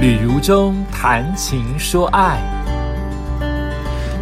[0.00, 2.40] 旅如中谈情说爱，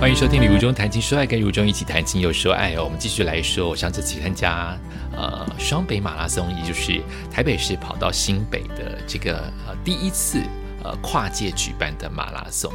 [0.01, 2.83] 欢迎收听《旅如中谈情说爱》，跟如中一起谈情又说爱哦。
[2.83, 4.77] 我们继续来说，我上次去参加
[5.17, 7.00] 呃双北马拉松，也就是
[7.31, 9.36] 台北市跑到新北的这个
[9.68, 10.43] 呃第一次
[10.82, 12.72] 呃跨界举办的马拉松。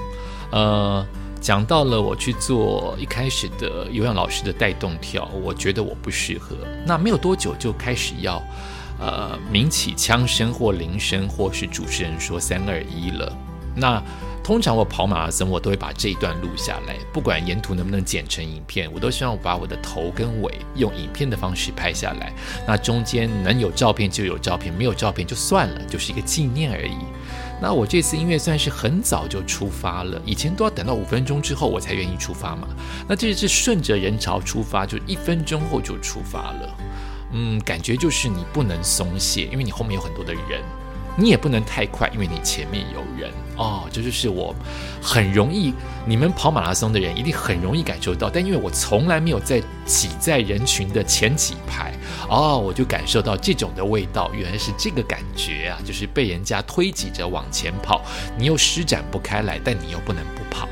[0.51, 1.05] 呃，
[1.41, 6.55] 讲到了我去做一开始的有氧老师的带动跳，我觉得我不适合。
[6.87, 8.41] 那没有多久就开始要。
[9.03, 13.37] 呃，鸣起枪声或铃声，或是主持人说三二一了。
[13.75, 14.01] 那
[14.41, 22.31] 通常我跑马拉松，我都会把这一段录下来，不管沿途能不能剪成影片，我都希望把我的头跟尾用影片的方式拍下来。
[22.65, 26.95] 那中间能有照片就有照片，没有照片就算了，就是一个纪念而已。
[27.61, 32.69] 那我这次因为算是很早就出发了，以前都要等到五分钟之后我才愿意出发嘛。
[33.05, 36.77] 那这次顺着人潮出发，就一分钟后就出发了。
[37.33, 40.61] 嗯，感觉就是你不能松懈，因为你后面有很多的人，
[41.17, 43.89] 你也不能太快，因为你前面有人哦。
[43.91, 44.55] 这就是我
[45.01, 45.73] 很容易，
[46.05, 51.93] 你们跑马拉松的人一定很容易感受到，但因为我从来没有在挤在人群的前几排
[52.29, 58.01] 哦，我就感受到这种的味道，原来是这个感觉啊，就是被人家推挤着往前跑，
[58.37, 60.67] 你又施展不开来，但你又不能不跑。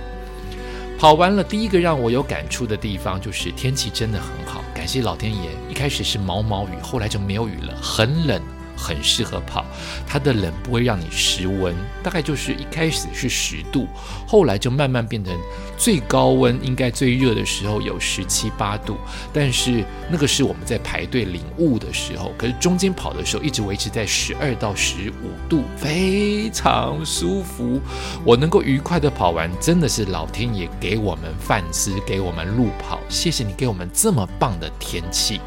[0.98, 5.50] 跑完了，第一个让我有感触的地方就是天气真的很好，感谢老天爷。
[5.82, 8.40] 开始是毛毛雨，后来就没有雨了，很冷。
[8.75, 9.66] 很适合跑，
[10.08, 13.88] 它的冷不会让你失温，大概就是一开始是十度，
[14.27, 15.38] 后来就慢慢变成
[15.77, 18.97] 最高温应该最热的时候有十七八度，
[19.33, 27.80] 但是那个是我们在排队领物的时候，可是中间跑的时候一直维持在十二到十五度，非常舒服。
[28.23, 35.39] 我能够愉快的跑完，真的是老天爷给我们饭吃，给我们路跑，谢谢你给我们这么棒的天气，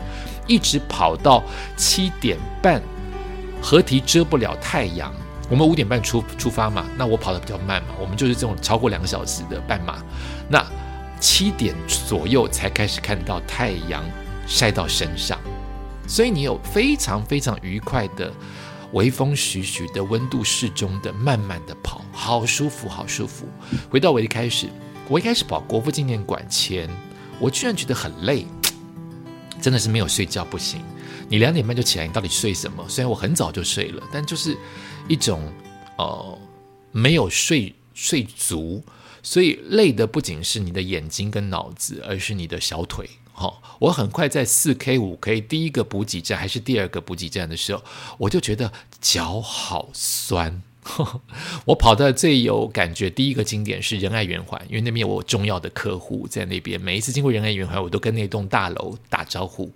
[0.46, 1.42] 一直跑到
[1.76, 2.82] 七点半。
[3.64, 5.10] 合体遮不了太阳，
[5.48, 10.04] 我们五点半出出发嘛，那我跑的比较慢嘛，我们就是这种超过两个小时的半马，
[10.50, 10.62] 那
[11.18, 14.04] 七点左右才开始看到太阳
[14.46, 15.40] 晒到身上，
[16.06, 18.30] 所以你有非常非常愉快的
[18.92, 23.48] 微风徐徐的温度适中的慢慢的跑，好舒服好舒服。
[23.88, 24.68] 回到我一开始，
[25.08, 26.86] 我一开始跑国父纪念馆前，
[27.40, 28.46] 我居然觉得很累，
[29.58, 30.82] 真的是没有睡觉不行。
[31.28, 32.84] 你两点半就起来，你到底睡什么？
[32.88, 34.56] 虽然我很早就睡了，但就是
[35.08, 35.52] 一种
[35.98, 36.38] 呃
[36.92, 38.82] 没有睡睡足，
[39.22, 43.08] 所以累的不仅是你的眼睛跟脑子，而是你的小腿。
[43.32, 47.82] 好，我很快在四 K 五 K 第一个补给站还是第二个补给站的时候，
[48.18, 50.62] 我就觉得脚好酸。
[51.64, 56.78] 我跑的最有感觉，第一个景点是仁爱圆环，因为那边有我重要的客户在那边。
[56.80, 59.72] 每一次经过仁爱圆环，我都跟那栋大楼打招呼。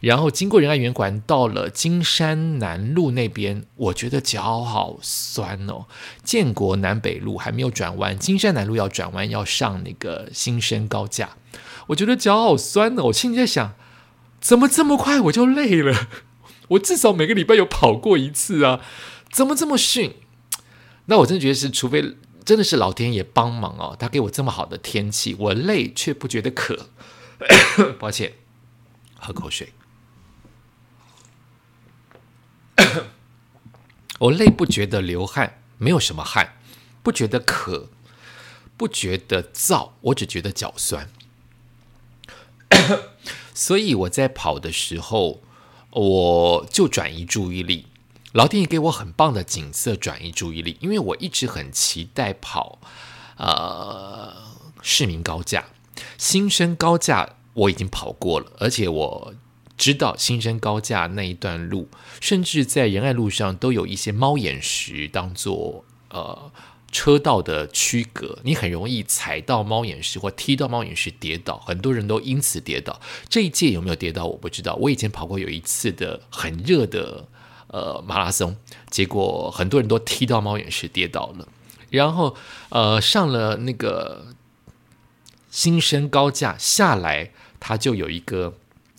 [0.00, 5.86] 然后经过仁爱圆环，到了金山南路那边，我觉得脚好酸哦。
[6.22, 11.36] 建国南北路还没有转弯，金山南路要转弯，要上那个新生高架，
[11.86, 13.04] 我觉得脚好酸哦。
[13.04, 13.72] 我心里在想，
[14.42, 16.08] 怎么这么快我就累了？
[16.68, 18.80] 我至少每个礼拜有跑过一次啊，
[19.32, 20.12] 怎么这么逊？
[21.06, 26.88] 那我真的觉得是，除非真的是老天爷帮忙哦，他给我这么好的天气，我累却不觉得渴。
[27.98, 28.34] 抱歉，
[29.18, 29.72] 喝口水。
[34.20, 36.56] 我累不觉得流汗，没有什么汗，
[37.02, 37.90] 不觉得渴，
[38.76, 41.10] 不觉得燥，我只觉得脚酸。
[43.52, 45.42] 所以我在跑的时候，
[45.90, 47.86] 我就转移注意力。
[48.34, 52.80] 老天爷给我很棒的景色，转移注意力，因为我一直很期待跑，
[53.36, 54.34] 呃，
[54.82, 55.66] 市民高架、
[56.18, 59.34] 新生高架，我已经跑过了，而且我
[59.76, 61.88] 知道新生高架那一段路，
[62.20, 66.50] 甚至在仁爱路上都有一些猫眼石当做呃
[66.90, 73.00] 车道的区隔，你很容易踩到猫眼石或踢到猫眼石跌倒，很多人都因此跌倒。
[73.28, 77.28] 这一届有没有跌倒我不知道，我以前跑过有一次的很热的。
[77.74, 78.56] 呃，马拉松，
[78.88, 81.48] 结果很多人都踢到猫眼石跌倒了，
[81.90, 82.36] 然后
[82.68, 84.26] 呃上了那个
[85.50, 88.54] 新生高架下来，它就有一个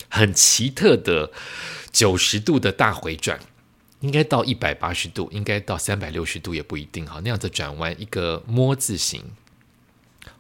[0.09, 1.31] 很奇特的
[1.89, 3.39] 九十度的大回转，
[4.01, 9.23] 应该到一百八十度，应该到三百六十度也不一定哈，那样子转弯一个摸字形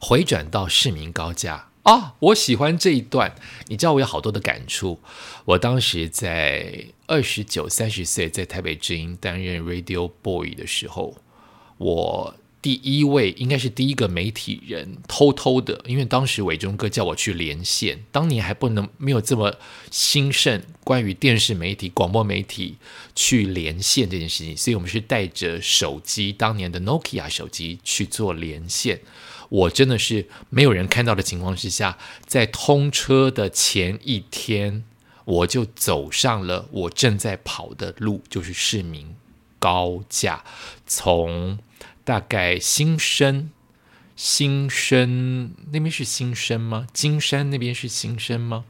[0.01, 1.69] 回转到市民高架。
[1.85, 3.35] 啊，我喜欢这一段。
[3.67, 4.99] 你知道我有好多的感触。
[5.45, 11.15] 我当时在二十九、三十岁，在台北之音担任 Radio Boy 的时候，
[11.77, 19.55] 我第一位，应该是第一个媒体人偷偷的，因为当时伟忠哥叫我去连线，当年还不能没有这么
[19.91, 22.77] 兴盛，关于电视媒体、广播媒体
[23.13, 29.01] 去连线这件事情，所以我们是带着手机，当年的 Nokia 手机去做连线。
[29.49, 34.83] 我真的是没有人看到的情况之下，在通车的前一天，
[35.25, 39.15] 我就走上了我正在跑的路，就是市民
[39.59, 40.43] 高架，
[40.85, 41.59] 从
[42.03, 43.51] 大概新生、
[44.15, 46.87] 新生那边是新生吗？
[46.93, 48.65] 金山那边是新生吗？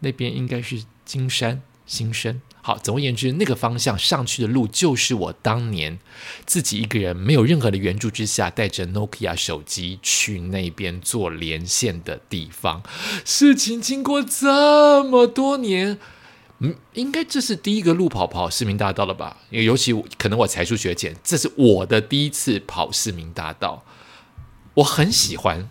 [0.00, 2.40] 那边应该是金山新生。
[2.62, 5.98] 好，总而言之，那个方向上去的路，就是我当年
[6.46, 12.82] 自己一个人没有任何的援助之下，带着 Nokia 手机去那边做连线的地方。
[13.24, 15.98] 事情经过这么多年，
[16.58, 19.38] 嗯，应该这是第一个路跑跑市民大道了吧？
[19.50, 23.84] 因为尤其可能我才疏学浅，这是我的第一次跑市民大道，
[24.74, 25.68] 我很喜欢。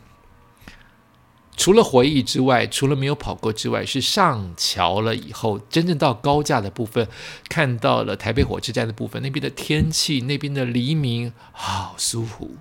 [1.60, 7.06] 除了回忆之外，除了没有跑过之外，是上桥了以后，真正到高架的部分，
[7.50, 12.56] 看到了台北火车站的部分，那边的天气，那边的黎明，好舒服，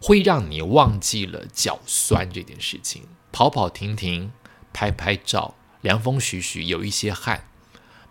[0.00, 3.02] 会让你忘记了脚酸这件事情。
[3.32, 4.30] 跑跑停停，
[4.72, 7.48] 拍拍照，凉风徐徐，有一些汗，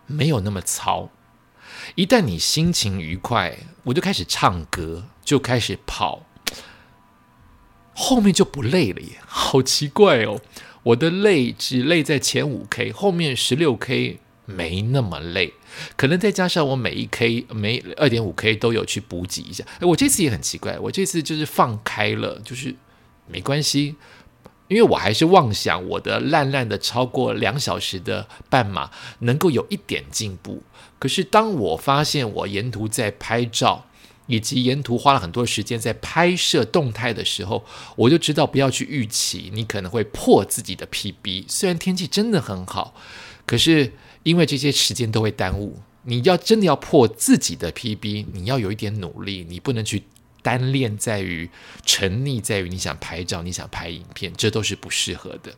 [0.06, 1.08] 没有那么糙。
[1.94, 6.26] 一旦你心情愉快，我就开始唱歌，就开始跑。
[7.94, 10.40] 后面就不累了耶，好奇怪哦！
[10.82, 15.52] 我的累只累在前五 K，后面十六 K 没那么累，
[15.96, 19.62] 可能再加上我每一 K 每二点五 K 都有去补给一下。
[19.78, 22.74] 哎，我这次也很奇怪，我这次就是放开了，就是
[23.28, 23.94] 没关系，
[24.68, 28.90] 因为我还是妄想我的烂烂的超过两小时的半马
[29.20, 30.62] 能够有一点进步。
[30.98, 33.84] 可是当我发现我沿途在拍照。
[34.32, 37.62] 以及沿途花了很多时间在拍摄动态的时候，
[37.96, 41.44] 我就知道不要去预期你可能会破自己的 PB。
[41.46, 42.94] 虽然天气真的很好，
[43.44, 43.92] 可是
[44.22, 45.82] 因为这些时间都会耽误。
[46.04, 50.02] 你要真的要破自己的 PB，你要有一点努力，你不能去
[50.40, 51.50] 单恋在于
[51.84, 55.54] 沉溺在于你想拍照、你想拍影片，这都是不适合的。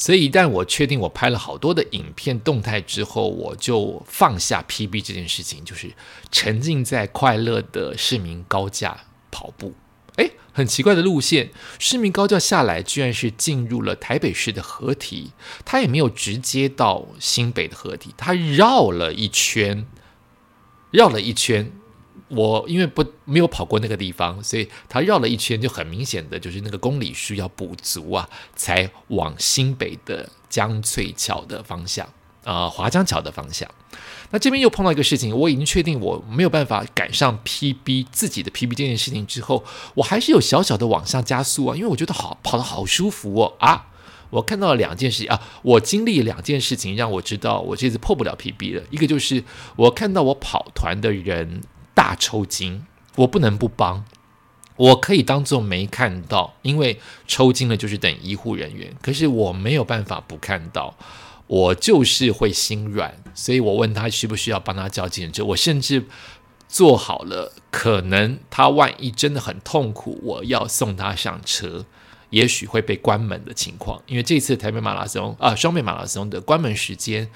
[0.00, 5.90] 所以，一旦我确定我拍了好多的影片动态之后，我就放下 PB 这件事情，就是
[6.30, 8.96] 沉浸在快乐的市民高架
[9.32, 9.74] 跑步。
[10.14, 11.50] 诶，很奇怪的路线，
[11.80, 15.32] 市民高架下来，居然是进入了台北市的合体，
[15.64, 19.84] 它也没有直接到新北的合体，它绕了一圈，
[20.92, 21.72] 绕了一圈。
[22.28, 32.06] 我因为不没有跑过那个地方，所以他绕了一圈，就很明显的就是那个公里数要补足啊，才往新北的江翠桥的方向
[32.44, 33.68] 啊，华江桥的方向。
[34.30, 39.64] 那这边又碰到一个事情，我已经确定我没有办法赶上 PB 自己的 PB 这件事情之后，
[39.94, 43.86] 我还是有小小的往上加速啊，因为我觉得好跑得好舒服哦啊！
[44.28, 48.82] 我看到了两件事情啊，我经历两件事情让我知道我这次破不了 PB 了。
[48.90, 49.42] 一个就是
[49.76, 51.62] 我看到我跑团的人。
[51.98, 52.86] 大抽筋，
[53.16, 54.04] 我不能不帮，
[54.76, 58.94] 我可以当做没看到，因为抽筋了就是等医护人员。
[59.02, 60.96] 可是我没有办法不看到，
[61.48, 65.44] 我就是会心软，所以我问他需不需要帮他叫急诊。
[65.44, 66.04] 我甚至
[66.68, 71.84] 做好了，可能他万一真的很痛苦，我要送他上车，
[72.30, 74.00] 也许会被关门的情况。
[74.06, 77.28] 因为这次台北马拉松啊，双北马拉松的关门时间，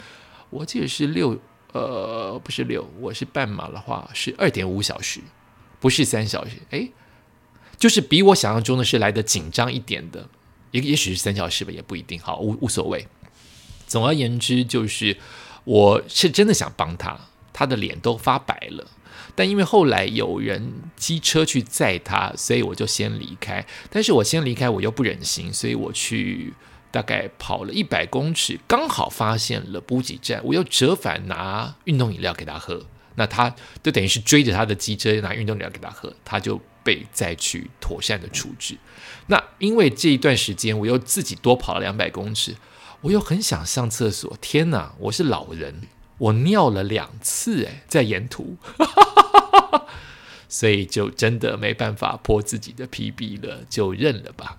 [0.50, 1.36] 我记得是六。
[1.72, 5.20] 呃，不是六，我是半马的话是二点五小时，
[5.80, 6.56] 不是三小时。
[6.70, 6.88] 哎，
[7.78, 10.28] 就是比我想象中的是来的紧张一点的，
[10.72, 12.20] 也也许是三小时吧，也不一定。
[12.20, 13.06] 好，无无所谓。
[13.86, 15.16] 总而言之，就是
[15.64, 17.18] 我是真的想帮他，
[17.54, 18.86] 他的脸都发白了。
[19.34, 23.64] 但因为后来有人机车去载他，所以我就先离开。
[23.88, 26.52] 但是我先离开，我又不忍心，所以我去。
[26.92, 32.84] 大概跑了一百公尺，刚好发现了补给站，我又折返拿运动饮料给他喝，
[33.16, 38.76] 那他就等于是追着他的机车拿运动饮料给他喝，他就被再去妥善的处置。
[39.26, 42.54] 那因为这一段时间我又自己多跑了两百公尺，
[43.00, 48.56] 我又很想上厕所，天哪，我是老人，我尿了两次，诶，在沿途，
[50.46, 54.58] 所以就真的没办法破自己的 PB 了，就认了吧。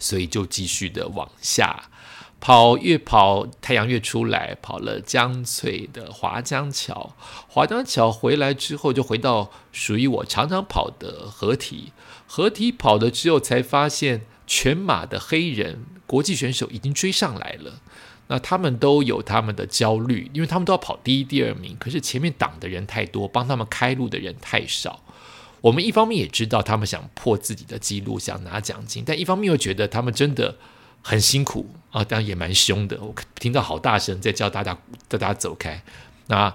[0.00, 1.90] 所以就继续的往下
[2.40, 7.14] 跑，越跑太阳越出来，跑了江翠的华江桥。
[7.46, 11.92] 华江桥回来之后，就回到属于我常常跑的合体。
[12.26, 17.80] 合体跑了之后，才发现全马的黑人国际选手已经追上来了。
[18.28, 25.02] 那他们都有他们的焦虑，因为他们都要跑第一、第二名，可是前面挡的人太多，帮他们开路的人太少。
[25.60, 30.56] 我们一方面也知道他们想破自己的记录，想拿奖金，但一方面又觉得他们真的
[31.02, 32.98] 很辛苦啊，当然也蛮凶的。
[33.00, 35.82] 我听到好大声在叫大家大家走开。
[36.28, 36.54] 那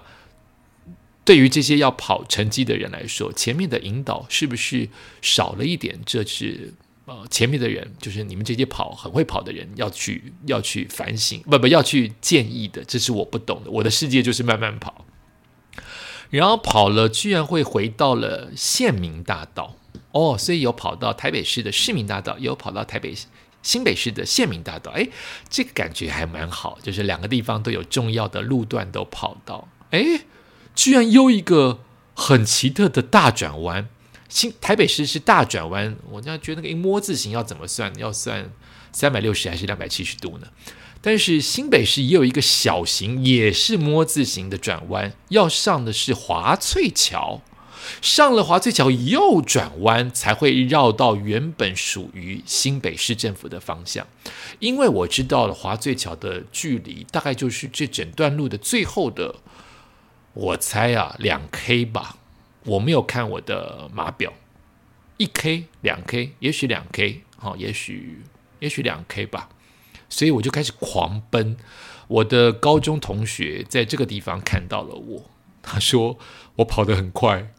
[1.24, 4.88] 对于这些要跑成绩的人来说，前面的引导是不是
[5.22, 5.98] 少了一点？
[6.06, 6.72] 这是
[7.04, 12.82] 呃，前面的人就是你们这些跑很会跑的人要去要去反省，不不要去建议的。
[12.84, 13.70] 这是我不懂的。
[13.70, 15.04] 我的世界就是慢慢跑。
[16.36, 19.74] 然后跑了，居然会回到了县民大道
[20.12, 23.14] 哦，所以有跑到台北市的市民大道，有跑到台北
[23.62, 25.08] 新北市的县民大道，哎，
[25.48, 30.20] 这个感觉还蛮好，就是两个地方都有重要的路段都跑到，哎，
[30.74, 31.80] 居然有一个
[32.14, 33.88] 很奇特的大转弯，
[34.28, 37.92] 新台北市是大转弯，我这样觉得那个一摸字形要怎么算？
[37.98, 38.50] 要算
[38.92, 40.46] 三百六十还是两百七十度呢？
[41.06, 47.42] 但是新北市也有一个小型，也是摸字形的转弯，要上的是华翠桥，
[48.02, 54.04] 上了华翠桥右转弯，才会绕到原本属于新北市政府的方向。
[54.58, 59.36] 因为我知道了华翠桥的距离大概就是这整段路的最后的，
[60.32, 62.16] 我猜啊两 K 吧，
[62.64, 64.32] 我没有看我的码表，
[65.18, 68.22] 一 K 两 K，也许两 K，好，也许
[68.58, 69.50] 也许两 K 吧。
[70.08, 71.56] 所以我就开始狂奔。
[72.08, 75.22] 我的高中同学在这个地方看到了我，
[75.60, 76.16] 他说
[76.54, 77.52] 我跑得很快，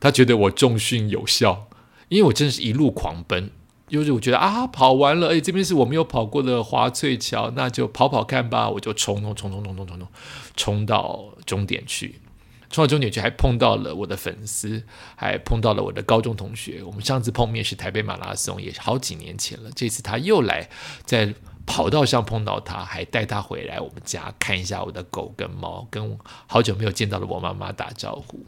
[0.00, 1.68] 他觉得我重训有效，
[2.08, 3.52] 因为我真的是一路狂奔。
[3.86, 8.68] 就是我觉得啊，跑完了，哎，这边是我没有跑过的华翠桥，那就跑跑看吧。
[8.68, 10.08] 我就冲冲冲冲冲冲冲冲，
[10.56, 12.20] 冲到终点去。
[12.68, 14.82] 冲到终点去，还碰到了我的粉丝，
[15.14, 16.82] 还碰到了我的高中同学。
[16.82, 19.70] 我们上次碰面是台北马拉松，也是好几年前了。
[19.76, 20.68] 这次他又来
[21.04, 21.32] 在。
[21.68, 28.44] 跑道上碰到他，还带他回来我们家看一下我的狗跟猫，跟好久没有见到的我妈妈打招呼。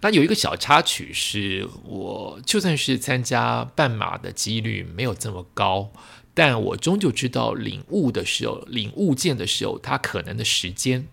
[0.00, 5.92] 那有一个小插曲是，我就算是参加半马的几率没有这么高，
[6.34, 11.06] 但我终究知道领悟的时候，领悟件的时候，它可能的时间，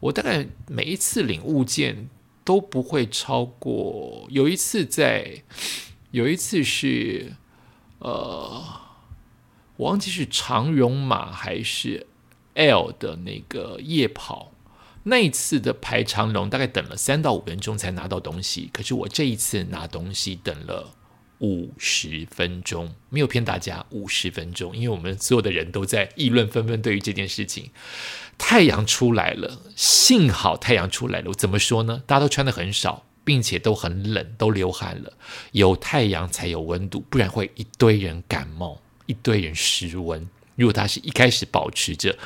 [0.00, 2.08] 我大概每一次领悟件
[2.42, 4.26] 都不会超过。
[4.30, 5.42] 有一次在，
[6.10, 7.34] 有一次是，
[7.98, 8.81] 呃。
[9.76, 12.06] 我忘记是长绒马还是
[12.54, 14.52] L 的那个夜跑，
[15.04, 20.94] 那一次的排长龙大概等了三到五分钟才拿到东西，可是我这一次拿东西等了
[21.38, 27.70] 五十分钟，没有骗大家，五十分钟，因为我们所有的人都在议论纷纷，对于这件事情，
[28.38, 32.02] 太阳出来了，幸好太阳出来了，我怎么说呢？
[32.06, 35.14] 大家都穿的很少，并且都很冷，都流汗了，
[35.50, 38.80] 有太阳才有温度，不然会一堆人感冒。
[39.06, 42.16] 一堆人失温，如果他是一开始保持着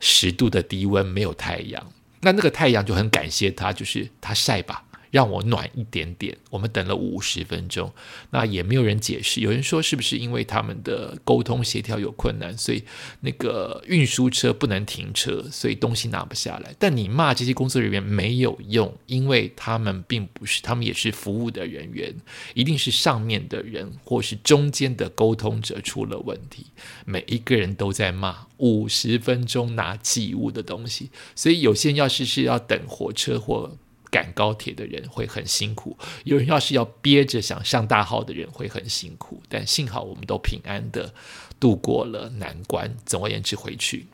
[0.00, 4.84] 十度的低温，没有太阳，那那个太阳就很感谢他，就是他晒吧。
[5.14, 6.36] 让我暖一点点。
[6.50, 7.92] 我们等了五十分钟，
[8.30, 9.40] 那也没有人解释。
[9.40, 12.82] 有人说是不是因为他们的沟通协调有困难，所以
[13.20, 16.74] 那个运输车不能停车，所以东西拿不下来。
[16.80, 22.12] 但你骂这些工作人员没有用，因为他们并不是，他们也是服务的人员，
[22.54, 26.66] 一定是上面的人或是中间的沟通者出了问题。
[27.04, 33.78] 每一个人都在骂五十分钟拿寄物的东西，所以有些人要是是要等火车或。
[34.14, 41.12] 赶高铁的人会很辛苦，有人要是要憋着想上大号的人会很辛苦，但幸好我们都平安的
[41.58, 42.94] 度过了难关。
[43.04, 44.06] 总而言之，回去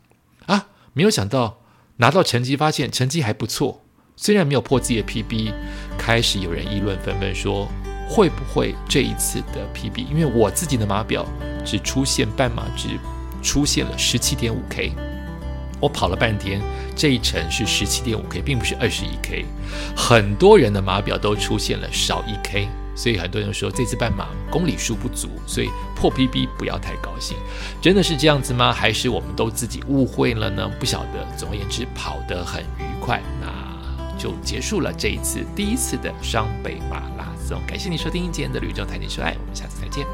[0.47, 1.61] 啊，没有想到
[1.97, 3.83] 拿到成绩，发现成绩还不错，
[4.16, 5.52] 虽然没有破自己的 PB，
[5.99, 7.69] 开始有人议论纷纷说
[8.09, 11.26] 会不会这一次的 PB，因为我自己的码表
[11.62, 12.99] 只出现半码只
[13.42, 15.10] 出现了十七点五 K。
[15.80, 16.60] 我跑了半天，
[16.94, 19.46] 这一程是十七点五 K，并不是二十一 K。
[19.96, 27.37] 很多人的码表都出现了少一 K，所以很多人说这次半马公里数不足，所以破 PB 不要太高兴。
[27.80, 28.72] 真的是这样子吗？
[28.72, 30.70] 还是我们都自己误会了呢？
[30.78, 31.26] 不晓得。
[31.37, 33.49] 总而言之，跑得很愉快，那
[34.18, 37.58] 就结束了这一次第一次的双北马拉松。
[37.66, 40.04] 感谢你收听今天的旅中谈情说爱，我们下次再见。